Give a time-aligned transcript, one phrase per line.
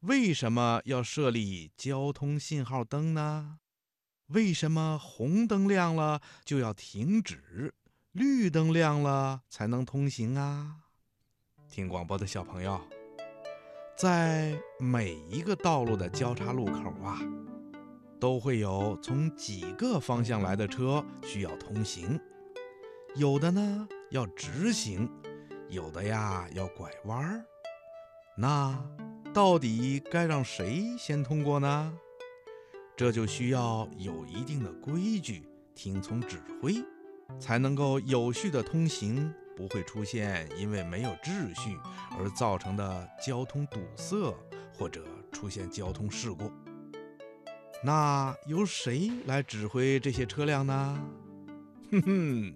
[0.00, 3.58] 为什么要设立交通信号灯呢？
[4.28, 7.74] 为什么红灯亮了就要停止，
[8.12, 10.76] 绿灯亮了才能通行啊？
[11.68, 12.80] 听广播的小朋友，
[13.94, 17.20] 在每一个道路的交叉路口啊，
[18.18, 22.18] 都会有从几个方向来的车需要通行，
[23.16, 25.06] 有的呢要直行，
[25.68, 27.44] 有的呀要拐弯儿。
[28.34, 28.82] 那
[29.32, 31.96] 到底该让谁先通过呢？
[32.96, 36.74] 这就需要有一定的规矩，听从指挥，
[37.38, 41.78] 才能够有序的通行，不会出现因为没有秩序
[42.18, 44.34] 而造成的交通堵塞
[44.74, 46.50] 或者出现交通事故。
[47.84, 51.00] 那由谁来指挥这些车辆呢？
[51.92, 52.54] 哼哼，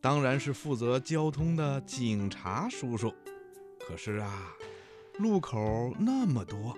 [0.00, 3.14] 当然是负责交通的警察叔叔。
[3.78, 4.52] 可是啊。
[5.18, 6.76] 路口那么多，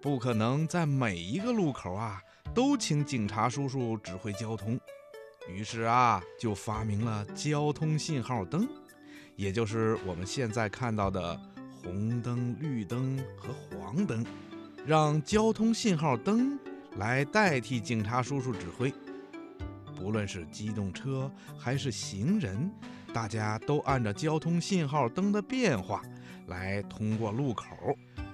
[0.00, 2.22] 不可能在每一个路口啊
[2.54, 4.78] 都请警察叔叔指挥交通。
[5.48, 8.68] 于是啊，就发明了交通信号灯，
[9.34, 11.38] 也就是我们现在看到的
[11.82, 14.24] 红灯、绿灯和黄灯，
[14.84, 16.56] 让交通信号灯
[16.98, 18.94] 来代替警察叔叔指挥。
[19.96, 22.70] 不论是机动车还是行人，
[23.12, 26.00] 大家都按照交通信号灯的变化。
[26.46, 27.66] 来通过路口，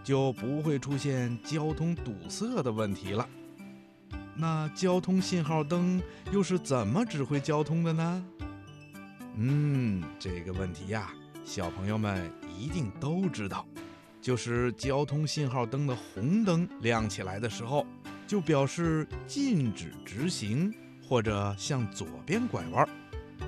[0.02, 3.28] 就不会出现交通堵塞的问题了。
[4.34, 6.00] 那交通信号灯
[6.32, 8.24] 又是怎么指挥交通的呢？
[9.36, 11.12] 嗯，这个问题呀，
[11.44, 13.66] 小朋友们一定都知道，
[14.20, 17.86] 就是交通信号灯的红灯亮起来的时候，
[18.26, 20.72] 就表示禁止直行
[21.06, 22.88] 或者向左边拐弯。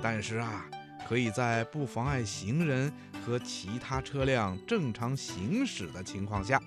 [0.02, 0.66] 但是啊，
[1.08, 2.92] 可以在不妨碍行人。
[3.24, 6.60] 和其他车辆正常行驶的情况下，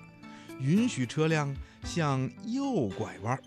[0.58, 3.40] 允许车辆向右拐弯。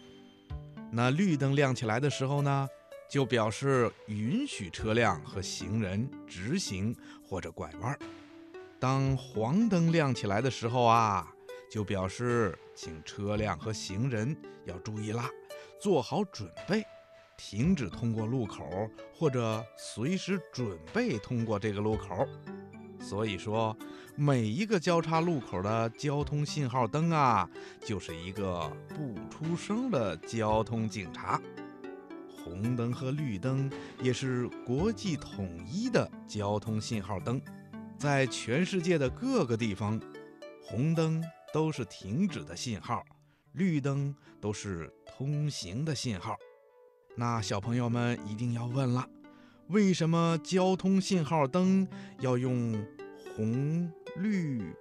[0.90, 2.66] 那绿灯亮起来的时候呢，
[3.10, 8.00] 就表示允许车辆和行人直行或者拐弯。
[8.80, 11.28] 当黄灯亮起来的时候啊，
[11.70, 15.30] 就表示请车辆和行人要注意啦，
[15.82, 16.82] 做好准备，
[17.44, 22.28] 停止通过路口，或者随时准备通过这个路口。
[23.00, 23.76] 所以说，
[24.16, 27.50] 每一个交叉路口的交通信号灯啊，
[27.84, 31.42] 就是一个不出声的交通警察。
[32.30, 33.70] 红灯和绿灯
[34.02, 37.42] 也是国际统一的交通信号灯，
[37.98, 40.00] 在全世界的各个地方，
[40.62, 43.04] 红灯都是停止的信号，
[43.54, 46.38] 绿灯都是通行的信号。
[47.16, 49.08] 那小朋友们一定要问了。
[49.68, 51.88] 为什么交通信号灯
[52.20, 52.74] 要用
[53.36, 54.74] 红、绿、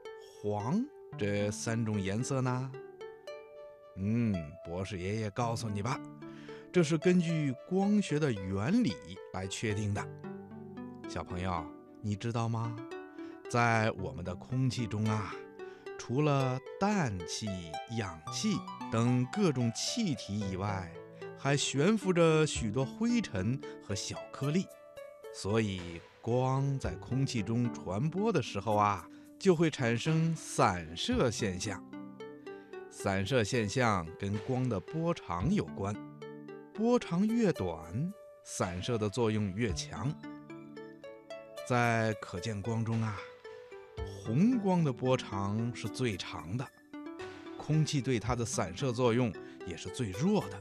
[0.42, 0.84] 黄
[1.16, 2.72] 这三种颜色呢？
[3.96, 6.00] 嗯，博士爷爷告诉你吧，
[6.72, 8.94] 这是根据光学的原理
[9.32, 10.04] 来确定的。
[11.08, 11.64] 小朋友，
[12.00, 12.74] 你知道吗？
[13.50, 15.34] 在我们的空气中啊，
[15.98, 17.46] 除了氮气、
[17.98, 18.56] 氧气
[18.90, 20.90] 等各种气体以外，
[21.42, 24.66] 还悬浮着许多灰尘和小颗粒。
[25.32, 29.08] 所以，光在空气中传播的时候啊，
[29.38, 31.82] 就会产生散射现象。
[32.90, 35.96] 散射现象跟光的波长有关，
[36.74, 38.12] 波长越短，
[38.44, 40.14] 散射的作用越强。
[41.66, 43.16] 在可见光中啊，
[44.22, 46.68] 红光的波长是最长的，
[47.56, 49.32] 空气对它的散射作用
[49.66, 50.60] 也是最弱的，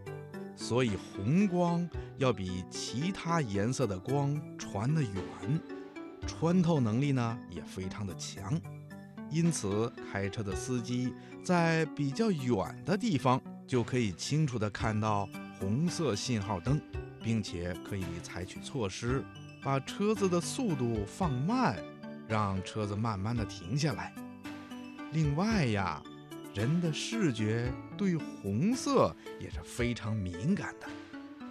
[0.60, 4.40] 所以红光要比其他颜色的光。
[4.72, 5.14] 传得远，
[6.28, 8.62] 穿透能力呢也非常的强，
[9.32, 11.12] 因此开车的司机
[11.44, 15.28] 在比较远的地方就可以清楚地看到
[15.60, 16.80] 红色信号灯，
[17.24, 19.26] 并且可以采取措施，
[19.64, 21.76] 把车子的速度放慢，
[22.28, 24.14] 让车子慢慢地停下来。
[25.14, 26.00] 另外呀，
[26.60, 30.90] 人的视觉对红色也是非常敏感的，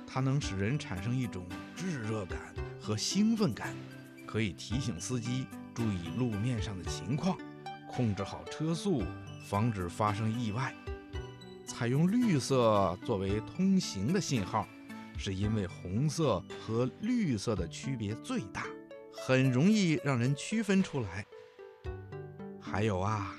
[0.07, 2.39] 它能使人产生一种炙热感。
[2.79, 3.75] 和兴奋感，
[4.27, 7.39] 可以提醒司机注意路面上的情况，
[7.91, 9.03] 控制好车速，
[9.47, 10.75] 防止发生意外。
[11.67, 14.69] 采用绿色作为通行的信号，
[15.17, 18.67] 是因为红色和绿色的区别最大，
[19.13, 21.25] 很容易让人区分出来。
[22.61, 23.35] 还有啊，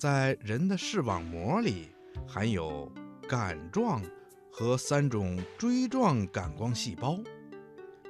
[0.00, 1.90] 在人的视网膜里
[2.26, 2.90] 含有
[3.28, 4.02] 杆状
[4.50, 7.20] 和三种锥状感光细胞。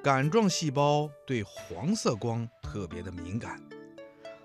[0.01, 3.61] 杆状细胞对黄色光特别的敏感，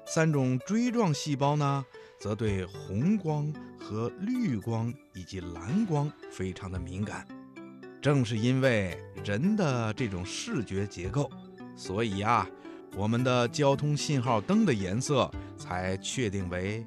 [0.05, 1.87] 三种锥状细胞呢，
[2.19, 7.25] 则对红光和绿光以及蓝光非常的敏感。
[8.03, 11.31] 正是因为人的这种视觉结构，
[11.77, 12.45] 所以呀，
[12.97, 16.85] 我们的交通信号灯的颜色才确定为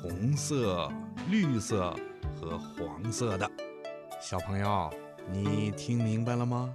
[0.00, 0.88] 红色、
[1.28, 1.92] 绿色
[2.40, 3.50] 和黄色的。
[4.20, 4.88] 小朋友，
[5.32, 6.72] 你听明白了吗？